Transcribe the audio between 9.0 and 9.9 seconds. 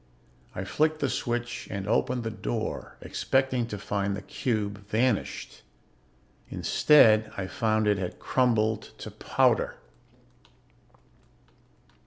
powder.